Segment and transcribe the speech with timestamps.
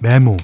[0.00, 0.36] 메모.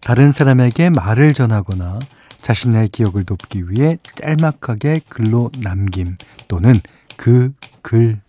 [0.00, 1.98] 다른 사람에게 말을 전하거나
[2.40, 6.16] 자신의 기억을 돕기 위해 짤막하게 글로 남김
[6.48, 6.74] 또는
[7.16, 8.20] 그 글.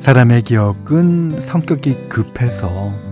[0.00, 3.07] 사람의 기억은 성격이 급해서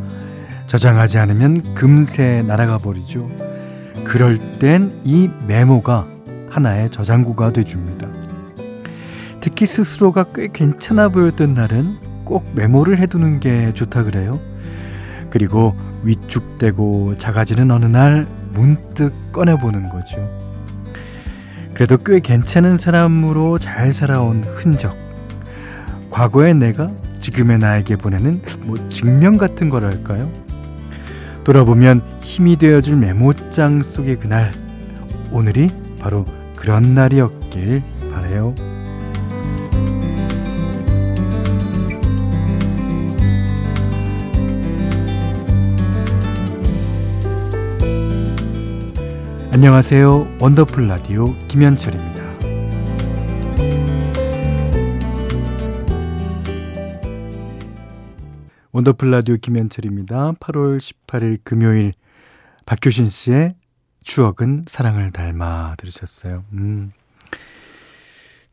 [0.67, 3.29] 저장하지 않으면 금세 날아가 버리죠.
[4.05, 6.07] 그럴 땐 이 메모가
[6.51, 8.09] 하나의 저장고가 돼줍니다.
[9.41, 14.41] 특히 스스로가 꽤 괜찮아 보였던 날은 꼭 메모를 해두는 게 좋다 그래요.
[15.31, 20.17] 그리고 위축되고 작아지는 어느 날 문득 꺼내보는 거죠.
[21.75, 24.97] 그래도 꽤 괜찮은 사람으로 잘 살아온 흔적.
[26.11, 26.89] 과거의 내가
[27.21, 30.46] 지금의 나에게 보내는 뭐 증명 같은 거랄까요?
[31.47, 34.51] 돌아보면 힘이 되어줄 메모장 속의 그날
[35.31, 35.69] 오늘이
[36.01, 36.25] 바로
[36.57, 38.53] 그런 날이었길 바래요.
[49.53, 50.27] 안녕하세요.
[50.41, 52.16] 원더풀 라디오 김현철입니다.
[58.77, 60.33] 원더풀 라디오 김현철입니다.
[60.33, 61.95] 8월 18일 금요일
[62.67, 63.55] 박효신 씨의
[64.03, 66.45] 추억은 사랑을 닮아 들으셨어요.
[66.53, 66.93] 음.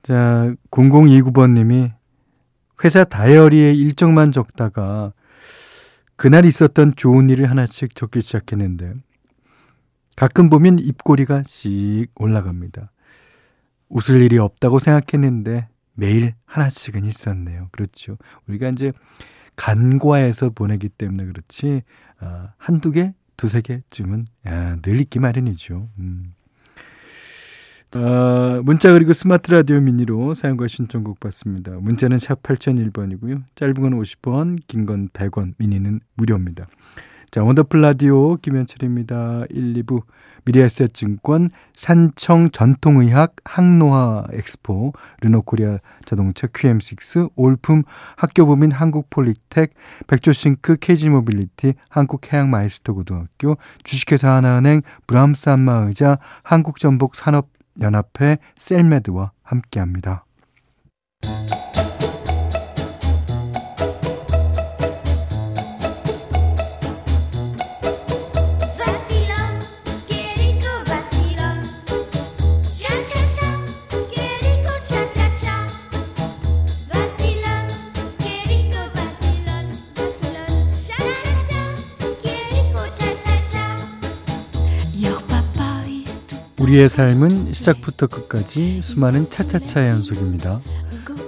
[0.02, 1.92] 자, 0029번 님이
[2.86, 5.12] 회사 다이어리에 일정만 적다가
[6.16, 8.94] 그날 있었던 좋은 일을 하나씩 적기 시작했는데
[10.16, 12.94] 가끔 보면 입꼬리가 씩 올라갑니다.
[13.90, 17.68] 웃을 일이 없다고 생각했는데 매일 하나씩은 있었네요.
[17.74, 18.18] 그렇죠.
[18.48, 18.94] 우리가 이제
[19.56, 21.82] 간과해서 보내기 때문에 그렇지
[22.20, 25.90] 아, 한두 개, 두세 개쯤은 아, 늘 있기 마련이죠.
[26.00, 26.34] 음.
[27.96, 31.72] 아, 문자 그리고 스마트 라디오 미니로 사용과 신청곡 받습니다.
[31.80, 33.44] 문자는 샵 8001번이고요.
[33.56, 36.68] 짧은 건 50원, 긴 건 100원, 미니는 무료입니다.
[37.30, 39.46] 자, 원더풀 라디오 김현철입니다.
[39.50, 40.03] 1, 2부
[40.46, 47.84] 미래에셋증권, 산청 전통의학 항노화 엑스포, 르노코리아 자동차 QM6, 올품
[48.16, 49.72] 학교법인 한국폴리텍,
[50.08, 60.26] 백조싱크 KG모빌리티, 한국해양마이스터고등학교, 주식회사 하나은행, 브람스 안마의자, 한국전복산업연합회 셀메드와 함께합니다.
[86.73, 90.59] 우리의 삶은 시작부터 끝까지 수많은 차차차의 연속입니다.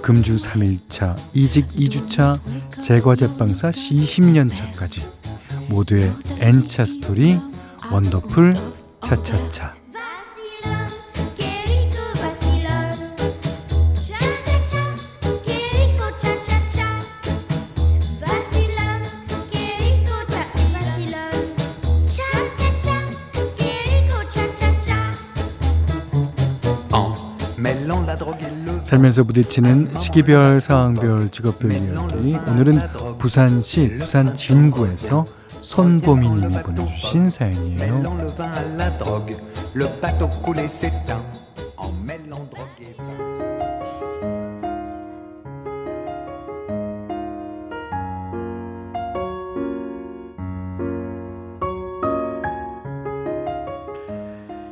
[0.02, 2.40] 금주 3일차, 이직 2주차,
[2.82, 5.02] 제과제빵사 20년차까지
[5.68, 7.38] 모두의 N차 스토리
[7.92, 8.54] 원더풀
[9.04, 9.85] 차차차
[28.96, 32.36] 살면서 부딪히는 시기별, 상황별, 직업별 이야기.
[32.48, 32.78] 오늘은
[33.18, 35.26] 부산시 부산 진구에서
[35.60, 38.02] 손보미님이 보내주신 사연이에요.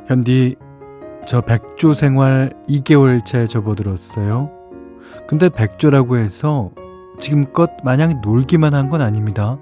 [0.07, 0.55] 현디
[1.27, 1.41] 저
[1.75, 4.49] 백조 생활 2개월째 접어들었어요.
[5.27, 6.71] 근데 백조라고 해서
[7.19, 9.57] 지금껏 마냥 놀기만 한 건 아닙니다.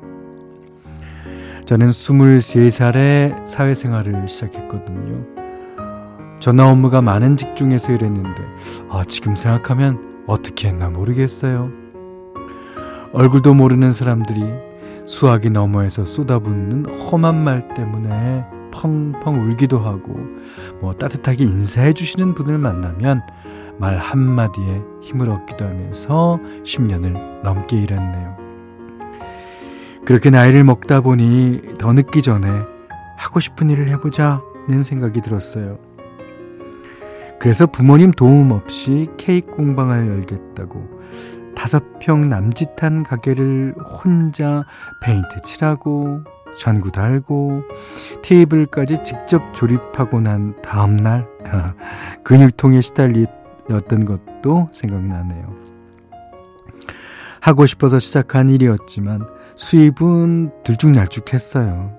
[1.66, 5.26] 저는 23살에 사회생활을 시작했거든요.
[6.40, 8.44] 전화 업무가 많은 직종에서 일했는데,
[8.92, 11.72] 아, 지금 생각하면 어떻게 했나 모르겠어요.
[13.14, 14.44] 얼굴도 모르는 사람들이
[15.08, 20.16] 수화기 너머에서 쏟아붓는 험한 말 때문에 펑펑 울기도 하고
[20.82, 23.22] 뭐 따뜻하게 인사해 주시는 분을 만나면
[23.78, 28.38] 말 한마디에 힘을 얻기도 하면서 10년을 넘게 일했네요.
[30.06, 32.48] 그렇게 나이를 먹다 보니 더 늦기 전에
[33.18, 35.80] 하고 싶은 일을 해보자는 생각이 들었어요.
[37.40, 41.04] 그래서 부모님 도움 없이 케이크 공방을 열겠다고
[41.56, 44.66] 다섯 평 남짓한 가게를 혼자
[45.02, 46.22] 페인트 칠하고
[46.58, 47.64] 전구 달고
[48.24, 51.28] 테이블까지 직접 조립하고 난 다음날
[52.24, 55.56] 근육통에 시달렸던 것도 생각나네요.
[57.40, 61.98] 하고 싶어서 시작한 일이었지만 수입은 들쭉날쭉했어요.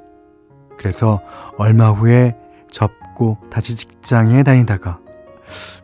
[0.78, 1.20] 그래서
[1.58, 2.36] 얼마 후에
[2.70, 4.98] 접고 다시 직장에 다니다가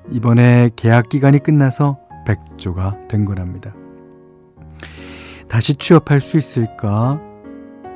[0.09, 3.73] 이번에 계약 기간이 끝나서 백조가 된 거랍니다.
[5.49, 7.21] 다시 취업할 수 있을까?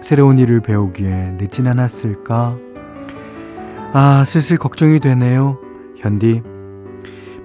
[0.04, 2.58] 새로운 일을 배우기에 늦진 않았을까?
[3.94, 5.58] 아, 슬슬 걱정이 되네요.
[5.96, 6.42] 현디.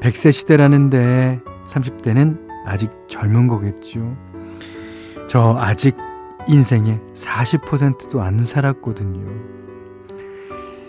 [0.02, 4.18] 100세 시대라는데 30대는 아직 젊은 거겠죠.
[5.30, 5.96] 저 아직
[6.50, 9.26] 인생의 40%도 안 살았거든요.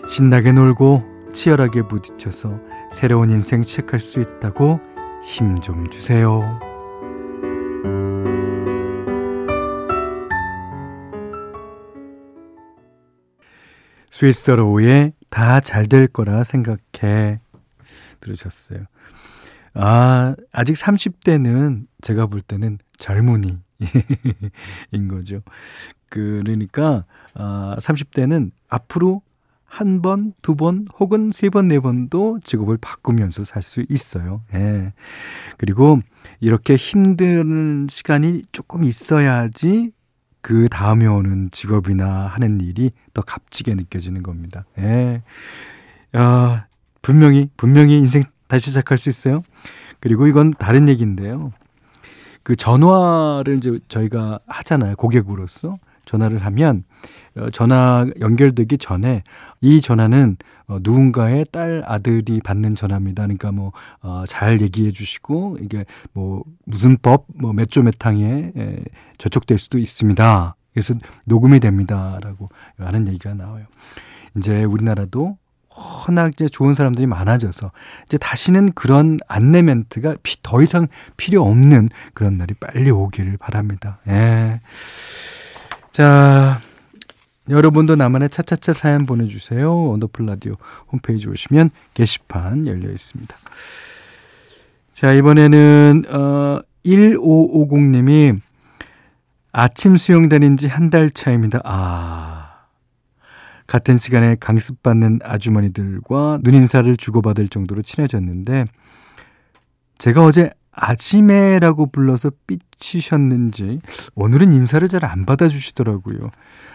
[0.09, 2.59] 신나게 놀고 치열하게 부딪혀서
[2.91, 4.81] 새로운 인생 시작할 수 있다고
[5.23, 6.59] 힘 좀 주세요.
[14.21, 17.39] 스위스로우의 다 잘 될 거라 생각해
[18.19, 18.85] 들으셨어요.
[19.73, 23.61] 아, 아직 30대는 제가 볼 때는 젊은이인
[25.09, 25.41] 거죠.
[26.09, 29.21] 그러니까, 아, 30대는 앞으로
[29.65, 34.43] 한 번, 두 번, 혹은 세 번, 네 번도 직업을 바꾸면서 살 수 있어요.
[34.53, 34.93] 예.
[35.57, 35.99] 그리고
[36.41, 39.93] 이렇게 힘든 시간이 조금 있어야지
[40.41, 44.65] 그 다음에 오는 직업이나 하는 일이 더 값지게 느껴지는 겁니다.
[44.79, 45.21] 예.
[46.13, 46.65] 아,
[47.01, 49.43] 분명히, 분명히 인생 다시 시작할 수 있어요.
[49.99, 51.51] 그리고 이건 다른 얘기인데요.
[52.43, 54.95] 그 전화를 이제 저희가 하잖아요.
[54.95, 55.77] 고객으로서.
[56.05, 56.83] 전화를 하면
[57.37, 59.23] 어, 전화 연결되기 전에
[59.61, 60.37] 이 전화는
[60.67, 63.23] 어, 누군가의 딸 아들이 받는 전화입니다.
[63.23, 68.51] 그러니까 뭐잘 어, 얘기해 주시고 이게 뭐 무슨 법뭐 몇조몇 항에
[69.17, 70.55] 저촉될 수도 있습니다.
[70.73, 70.93] 그래서
[71.25, 73.65] 녹음이 됩니다라고 하는 얘기가 나와요.
[74.37, 75.37] 이제 우리나라도
[76.07, 77.71] 워낙 이제 좋은 사람들이 많아져서
[78.05, 80.87] 이제 다시는 그런 안내 멘트가 더 이상
[81.17, 83.99] 필요 없는 그런 날이 빨리 오기를 바랍니다.
[84.07, 84.59] 예.
[85.91, 86.57] 자,
[87.49, 89.75] 여러분도 나만의 차차차 사연 보내주세요.
[89.87, 90.55] 원더풀 라디오
[90.91, 93.35] 홈페이지 오시면 게시판 열려 있습니다.
[94.93, 98.39] 자, 이번에는, 어, 1550님이
[99.51, 101.59] 아침 수영 다닌 지 한 달 차입니다.
[101.65, 102.37] 아.
[103.67, 108.65] 같은 시간에 강습받는 아주머니들과 눈인사를 주고받을 정도로 친해졌는데
[109.97, 113.79] 제가 어제 아지매라고 불러서 삐 치셨는지
[114.15, 116.29] 오늘은 인사를 잘 안 받아주시더라고요.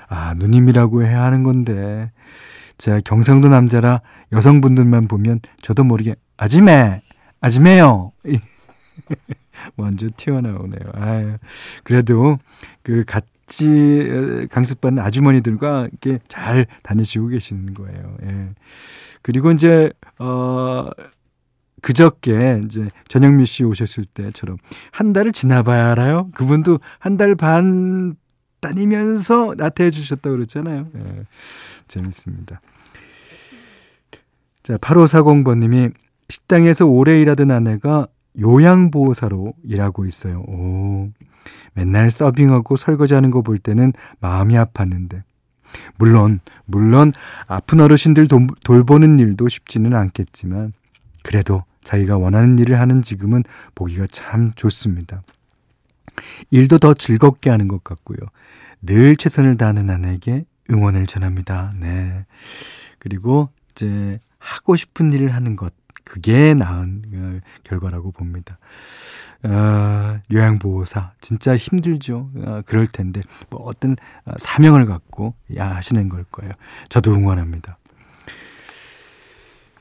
[0.09, 2.11] 아 누님이라고 해야 하는 건데
[2.79, 4.01] 제가 경상도 남자라
[4.33, 7.03] 여성분들만 보면 저도 모르게 아지매
[7.41, 8.13] 아지매요
[9.77, 10.81] 먼저 튀어나오네요.
[10.95, 11.37] 아유
[11.85, 12.39] 그래도
[12.83, 18.17] 그 같, 같이 강습받는 아주머니들과 이렇게 잘 다니시고 계시는 거예요.
[18.25, 18.49] 예.
[19.23, 20.91] 그리고 이제 어
[21.83, 24.57] 그저께 이제 전영미 씨 오셨을 때처럼
[24.91, 26.31] 한 달을 지나봐야 알아요.
[26.35, 28.17] 그분도 한 달 반
[28.61, 30.89] 다니면서 나태해 주셨다고 그랬잖아요.
[30.97, 31.23] 예.
[31.89, 32.61] 재밌습니다.
[34.63, 35.93] 자, 8540번님이
[36.29, 38.09] 식당에서 오래 일하던 아내가
[38.41, 40.41] 요양보호사로 일하고 있어요.
[40.49, 41.11] 오.
[41.75, 45.23] 맨날 서빙하고 설거지하는 거 볼 때는 마음이 아팠는데.
[45.99, 47.13] 물론, 물론
[47.47, 50.73] 아픈 어르신들 도, 돌보는 일도 쉽지는 않겠지만
[51.27, 53.43] 그래도 자기가 원하는 일을 하는 지금은
[53.75, 55.25] 보기가 참 좋습니다.
[56.53, 58.19] 일도 더 즐겁게 하는 것 같고요.
[58.81, 61.73] 늘 최선을 다하는 아내에게 응원을 전합니다.
[61.81, 62.25] 네.
[63.01, 68.57] 그리고 이제 하고 싶은 일을 하는 것 그게 나은 어, 결과라고 봅니다.
[69.43, 72.31] 어, 요양보호사 진짜 힘들죠.
[72.37, 76.53] 어, 그럴 텐데 뭐 어떤 어, 사명을 갖고 야 하시는 걸 거예요.
[76.89, 77.79] 저도 응원합니다.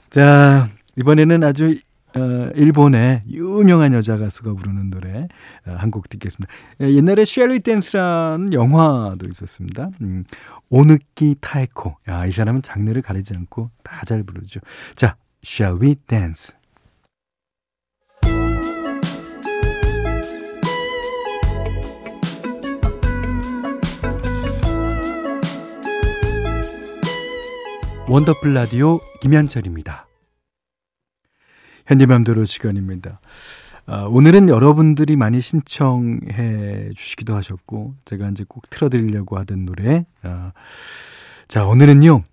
[0.09, 1.75] 자 이번에는 아주
[2.15, 5.27] 어, 일본의 유명한 여자 가수가 부르는 노래
[5.67, 6.53] 어, 한곡 듣겠습니다.
[6.81, 9.89] 예, 옛날에 쉘리 댄스라는 영화도 있었습니다.
[10.01, 10.23] 음,
[10.69, 11.97] 오느끼 타에코.
[12.07, 14.61] 야, 이 사람은 장르를 가리지 않고 다 잘 부르죠.
[14.95, 16.55] 자, Shall We Dance?
[28.07, 30.07] 원더풀 라디오 김현철입니다.
[31.85, 33.19] 현지맘대로 시간입니다.
[33.87, 40.53] 아, 오늘은 여러분들이 많이 신청해 주시기도 하셨고 제가 이제 꼭 틀어드리려고 하던 노래 아,
[41.47, 42.23] 자 오늘은요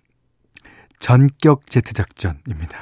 [0.99, 2.77] 전격 제트 작전입니다.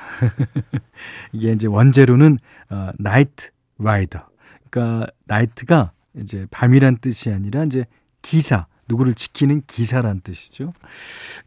[1.34, 2.38] 이게 이제 원제로는
[2.70, 3.50] 어, 나이트
[3.80, 4.28] 라이더.
[4.70, 7.86] 그러니까 나이트가 이제 밤이란 뜻이 아니라 이제
[8.22, 10.74] 기사, 누구를 지키는 기사란 뜻이죠.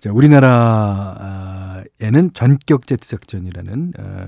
[0.00, 1.82] 자, 우리나라에는
[2.32, 4.26] 전격 제트 작전이라는 어,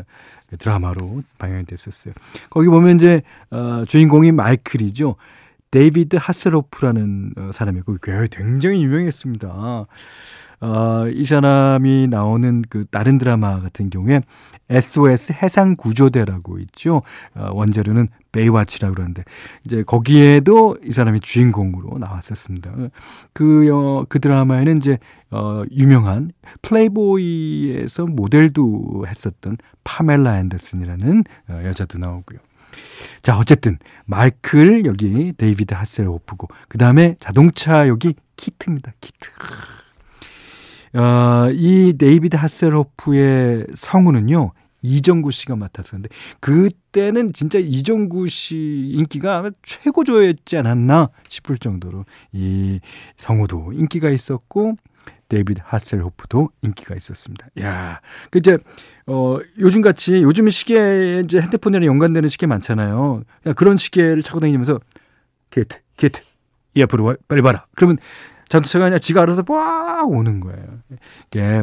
[0.59, 2.15] 드라마로 방영이 됐었어요.
[2.51, 5.17] 거기 보면 이제 어, 주인공이 마이클이죠.
[5.71, 7.97] 데이비드 하셀호프라는 어, 사람이고
[8.31, 9.87] 굉장히 유명했습니다.
[10.61, 14.23] 어, 이 사람이 나오는 그 다른 드라마 같은 경우에
[14.69, 17.03] SOS 해상 구조대라고 있죠.
[17.35, 19.25] 어, 원제로는 Baywatch라고 그러는데
[19.65, 22.73] 이제 거기에도 이 사람이 주인공으로 나왔었습니다.
[23.33, 24.99] 그, 어, 그 드라마에는 이제
[25.31, 26.33] 어, 유명한
[26.63, 32.39] 플레이보이에서 모델도 했었던 파멜라 앤더슨이라는 어, 여자도 나오고요.
[33.23, 38.93] 자, 어쨌든 마이클 역이 데이비드 하셀호프고 그 다음에 자동차 역이 키트입니다.
[39.01, 39.31] 키트.
[40.97, 44.53] 어, 이 데이비드 하셀호프의 성우는요.
[44.83, 46.09] 이정구 씨가 맡았었는데
[46.41, 48.57] 그때는 진짜 이정구 씨
[48.93, 52.81] 인기가 최고조였지 않았나 싶을 정도로 이
[53.17, 54.77] 성우도 인기가 있었고
[55.29, 57.49] 데이비드 하셀호프도 인기가 있었습니다.
[57.61, 58.01] 야,
[58.31, 58.59] 그 이제
[59.07, 63.23] 어 요즘 같이 요즘 시계에 이제 핸드폰이랑 연관되는 시계 많잖아요.
[63.57, 64.79] 그런 시계를 차고 다니면서
[65.51, 66.21] 게트 게트
[66.75, 67.67] 이 앞으로 와, 빨리 봐라.
[67.75, 67.99] 그러면
[68.49, 70.65] 자동차가 아니라 지가 알아서 빡 오는 거예요.
[71.27, 71.63] 이게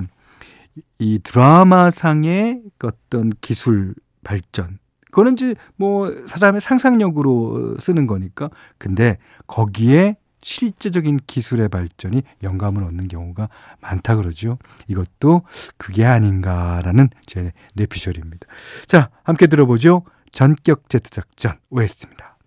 [1.00, 11.20] 이 드라마상의 어떤 기술 발전 그거는 이제 뭐 사람의 상상력으로 쓰는 거니까 근데 거기에 실제적인
[11.26, 13.48] 기술의 발전이 영감을 얻는 경우가
[13.82, 14.58] 많다 그러죠.
[14.88, 15.44] 이것도
[15.78, 18.48] 그게 아닌가라는 제 뇌피셜입니다.
[18.86, 20.04] 자, 함께 들어보죠.
[20.32, 22.38] 전격 제트 작전 OST입니다.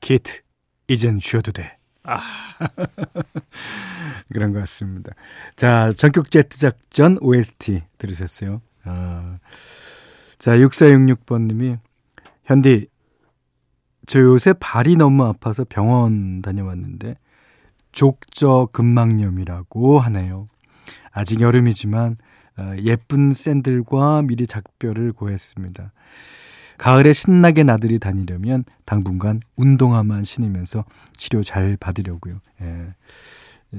[0.00, 0.40] 키트,
[0.88, 1.78] 이젠 쉬어도 돼.
[2.04, 2.20] 아.
[4.32, 5.12] 그런 것 같습니다.
[5.56, 8.60] 자, 전격 제트 작전 OST 들으셨어요?
[8.84, 9.36] 아.
[10.38, 11.78] 자, 6466번님이,
[12.44, 12.88] 현디,
[14.06, 17.16] 저 요새 발이 너무 아파서 병원 다녀왔는데,
[17.92, 20.48] 족저 근막염이라고 하네요.
[21.10, 22.16] 아직 여름이지만,
[22.58, 25.92] 어, 예쁜 샌들과 미리 작별을 고했습니다.
[26.78, 30.84] 가을에 신나게 나들이 다니려면 당분간 운동화만 신으면서
[31.16, 32.40] 치료 잘 받으려고요.
[32.62, 32.88] 예.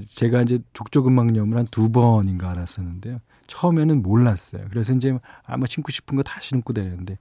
[0.07, 3.19] 제가 이제 족저근막염을 한 두 번인가 알았었는데요.
[3.47, 4.65] 처음에는 몰랐어요.
[4.69, 7.17] 그래서 이제 아마 신고 싶은 거 다 신고 다녔는데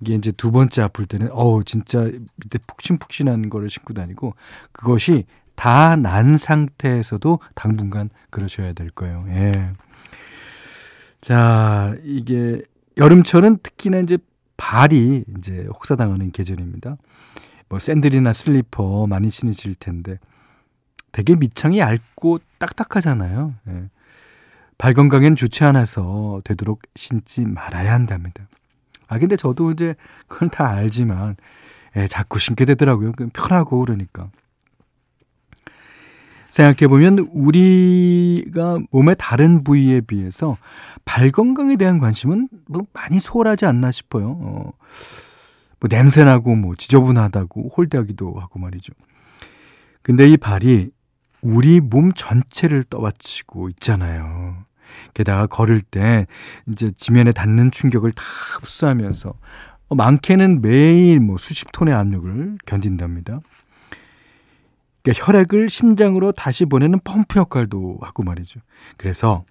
[0.00, 2.00] 이게 이제 두 번째 아플 때는 어우 진짜
[2.36, 4.34] 밑에 푹신푹신한 거를 신고 다니고
[4.72, 9.24] 그것이 다 난 상태에서도 당분간 그러셔야 될 거예요.
[9.28, 9.72] 예.
[11.20, 12.62] 자, 이게
[12.96, 14.18] 여름철은 특히나 이제
[14.56, 16.96] 발이 이제 혹사당하는 계절입니다.
[17.68, 20.18] 뭐 샌들이나 슬리퍼 많이 신으실 텐데
[21.10, 23.54] 되게 밑창이 얇고 딱딱하잖아요.
[23.68, 23.84] 예.
[24.78, 28.48] 발 건강엔 좋지 않아서 되도록 신지 말아야 한답니다.
[29.08, 29.94] 아 근데 저도 이제
[30.26, 31.36] 그걸 다 알지만
[31.96, 33.12] 예, 자꾸 신게 되더라고요.
[33.32, 34.30] 편하고 그러니까.
[36.52, 40.54] 생각해 보면 우리가 몸의 다른 부위에 비해서
[41.06, 44.38] 발 건강에 대한 관심은 뭐 많이 소홀하지 않나 싶어요.
[44.38, 44.72] 어,
[45.80, 48.92] 뭐 냄새나고 뭐 지저분하다고 홀대하기도 하고 말이죠.
[50.02, 50.90] 근데 이 발이
[51.40, 54.56] 우리 몸 전체를 떠받치고 있잖아요.
[55.14, 56.26] 게다가 걸을 때
[56.68, 58.22] 이제 지면에 닿는 충격을 다
[58.60, 59.32] 흡수하면서
[59.88, 63.40] 많게는 매일 뭐 수십 톤의 압력을 견딘답니다.
[65.02, 68.60] 그러니까 혈액을 심장으로 다시 보내는 펌프 역할도 하고 말이죠.
[68.96, 69.44] 그래서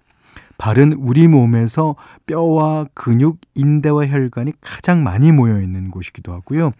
[0.58, 6.72] 발은 우리 몸에서 뼈와 근육, 인대와 혈관이 가장 많이 모여 있는 곳이기도 하고요.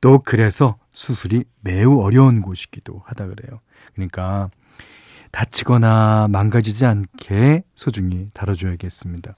[0.00, 3.60] 또 그래서 수술이 매우 어려운 곳이기도 하다 그래요.
[3.94, 4.50] 그러니까
[5.30, 9.34] 다치거나 망가지지 않게 소중히 다뤄줘야겠습니다.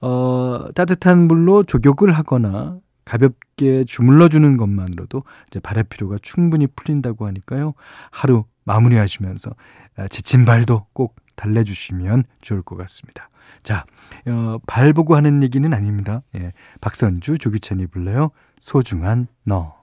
[0.00, 7.72] 어, 따뜻한 물로 조격을 하거나 가볍게 주물러주는 것만으로도 이제 발의 피로가 충분히 풀린다고 하니까요.
[8.10, 9.52] 하루 마무리하시면서
[9.96, 13.30] 아, 지친 발도 꼭 달래주시면 좋을 것 같습니다.
[13.62, 13.86] 자,
[14.26, 16.22] 어, 발 보고 하는 얘기는 아닙니다.
[16.34, 18.32] 예, 박선주, 조규찬이 불러요.
[18.60, 19.76] 소중한 너.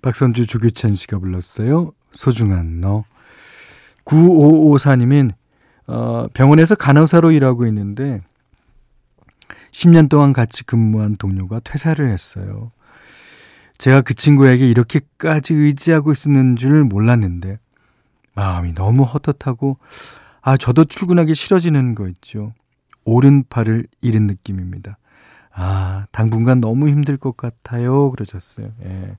[0.00, 1.92] 박선주, 조규찬 씨가 불렀어요.
[2.12, 3.02] 소중한 너.
[4.04, 5.32] 9554님인
[5.88, 8.20] 어, 병원에서 간호사로 일하고 있는데
[9.72, 12.70] 10년 동안 같이 근무한 동료가 퇴사를 했어요.
[13.78, 17.58] 제가 그 친구에게 이렇게까지 의지하고 있었는 줄 몰랐는데
[18.34, 19.78] 마음이 너무 헛헛하고
[20.40, 22.52] 아 저도 출근하기 싫어지는 거 있죠.
[23.04, 24.98] 오른팔을 잃은 느낌입니다.
[25.52, 28.10] 아 당분간 너무 힘들 것 같아요.
[28.10, 28.68] 그러셨어요.
[28.84, 29.16] 예.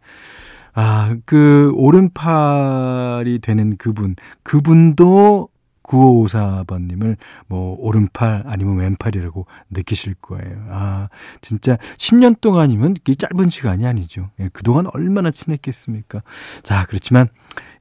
[0.76, 5.50] 아, 그 오른팔이 되는 그분, 그분도
[5.84, 10.66] 9554번님을 뭐 오른팔 아니면 왼팔이라고 느끼실 거예요.
[10.70, 11.10] 아,
[11.42, 14.32] 진짜 10년 동안이면 그 짧은 시간이 아니죠.
[14.40, 16.24] 예, 그동안 얼마나 친했겠습니까?
[16.64, 17.28] 자, 그렇지만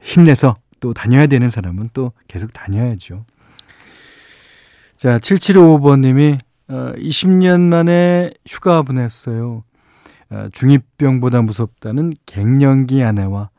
[0.03, 3.25] 힘내서 또 다녀야 되는 사람은 또 계속 다녀야죠.
[4.97, 9.65] 자, 7755번님이 어, 20년 만에 휴가 보냈어요.
[10.31, 13.51] 어, 중이병보다 무섭다는 갱년기 아내와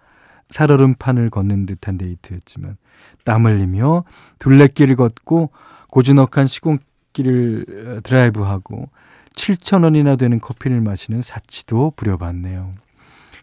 [0.49, 2.77] 살얼음판을 걷는 듯한 데이트였지만
[3.23, 4.03] 땀 흘리며
[4.39, 5.51] 둘레길을 걷고
[5.91, 8.89] 고즈넉한 시공길을 어, 드라이브하고
[9.35, 12.71] 7천원이나 되는 커피를 마시는 사치도 부려봤네요.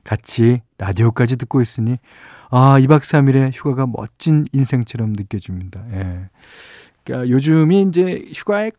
[0.04, 1.98] 같이 라디오까지 듣고 있으니
[2.50, 5.84] 아, 2박 3일의 휴가가 멋진 인생처럼 느껴집니다.
[5.92, 6.28] 예.
[7.04, 8.72] 그러니까 요즘이 이제 휴가의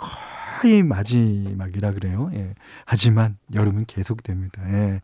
[0.61, 2.29] 거의 마지막이라 그래요.
[2.35, 2.53] 예.
[2.85, 4.61] 하지만 여름은 계속됩니다.
[4.71, 5.01] 예.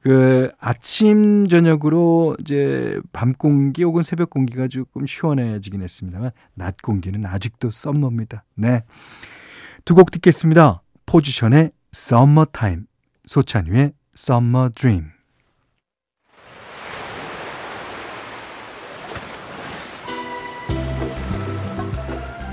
[0.00, 7.70] 그 아침 저녁으로 이제 밤 공기 혹은 새벽 공기가 조금 시원해지긴 했습니다만 낮 공기는 아직도
[7.70, 8.44] 썸머입니다.
[8.54, 8.84] 네.
[9.84, 10.82] 두 곡 듣겠습니다.
[11.06, 12.84] 포지션의 Summertime,
[13.26, 15.08] 소찬휘의 Summer Dream.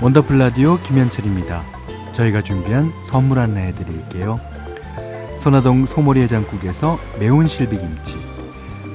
[0.00, 1.77] 원더풀 라디오 김현철입니다.
[2.18, 4.38] 저희가 준비한 선물 안내해 드릴게요.
[5.38, 8.16] 선화동 소머리 해장국에서 매운 실비김치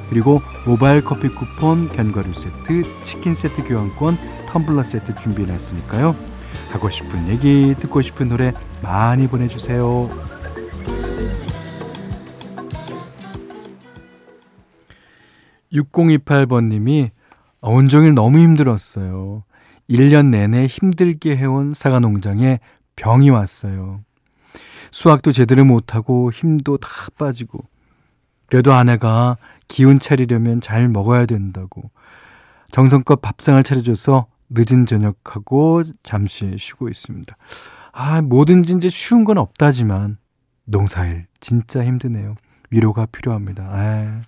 [0.10, 6.16] 그리고 모바일 커피 쿠폰 견과류 세트 치킨 세트 교환권 텀블러 세트 준비해놨으니까요.
[6.72, 10.10] 하고 싶은 얘기 듣고 싶은 노래 많이 보내주세요.
[15.72, 17.10] 6028번님이
[17.62, 19.44] 온종일 너무 힘들었어요.
[19.90, 22.60] 1년 내내 힘들게 해온 사과 농장에
[22.96, 24.04] 병이 왔어요.
[24.92, 27.64] 수학도 제대로 못하고 힘도 다 빠지고
[28.48, 31.90] 그래도 아내가 기운 차리려면 잘 먹어야 된다고
[32.72, 37.36] 정성껏 밥상을 차려줘서 늦은 저녁하고 잠시 쉬고 있습니다.
[37.92, 40.18] 아, 뭐든지 이제 쉬운 건 없다지만
[40.66, 42.36] 농사일 진짜 힘드네요.
[42.70, 43.64] 위로가 필요합니다.
[43.64, 44.22] 아.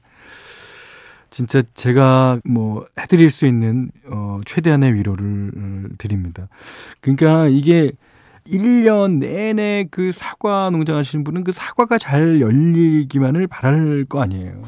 [1.36, 6.48] 진짜 제가 뭐 해드릴 수 있는 어 최대한의 위로를 어, 드립니다.
[7.01, 7.91] 그러니까 이게
[8.47, 14.62] 1년 내내 그 사과 농장 하시는 분은 그 사과가 잘 열리기만을 바랄 거 아니에요.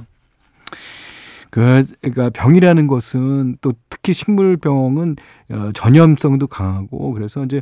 [1.50, 5.16] 그, 그러니까 병이라는 것은 또 특히 식물병은
[5.52, 7.62] 어, 전염성도 강하고 그래서 이제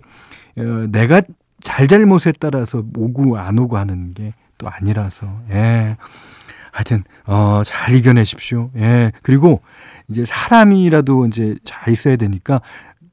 [0.58, 1.21] 어, 내가
[1.63, 5.97] 잘잘못에 따라서 오고 안 오고 하는 게 또 아니라서 예.
[6.71, 8.69] 하여튼 어, 잘 이겨내십시오.
[8.78, 9.12] 예.
[9.21, 9.62] 그리고
[10.10, 12.62] 이제 사람이라도 이제 잘 있어야 되니까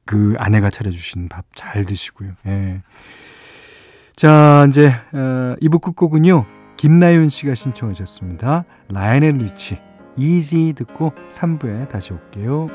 [0.05, 2.31] 그 아내가 차려주신 밥 잘 드시고요.
[2.47, 2.81] 예.
[4.15, 6.45] 자, 이제 어, 2부 끝곡은요.
[6.77, 8.65] 김나윤 씨가 신청하셨습니다.
[8.89, 9.79] 라이넬 리치
[10.17, 12.67] 이지 듣고 3부에 다시 올게요.